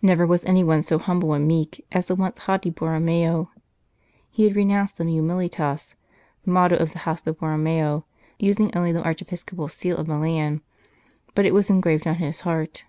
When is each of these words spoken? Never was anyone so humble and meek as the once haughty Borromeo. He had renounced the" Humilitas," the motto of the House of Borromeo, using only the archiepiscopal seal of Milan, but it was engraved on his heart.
Never 0.00 0.26
was 0.26 0.46
anyone 0.46 0.80
so 0.80 0.98
humble 0.98 1.34
and 1.34 1.46
meek 1.46 1.84
as 1.92 2.06
the 2.06 2.14
once 2.14 2.38
haughty 2.38 2.70
Borromeo. 2.70 3.50
He 4.30 4.44
had 4.44 4.56
renounced 4.56 4.96
the" 4.96 5.04
Humilitas," 5.14 5.94
the 6.44 6.50
motto 6.52 6.76
of 6.76 6.92
the 6.92 7.00
House 7.00 7.26
of 7.26 7.38
Borromeo, 7.38 8.06
using 8.38 8.74
only 8.74 8.92
the 8.92 9.02
archiepiscopal 9.04 9.68
seal 9.68 9.98
of 9.98 10.08
Milan, 10.08 10.62
but 11.34 11.44
it 11.44 11.52
was 11.52 11.68
engraved 11.68 12.06
on 12.06 12.14
his 12.14 12.40
heart. 12.40 12.84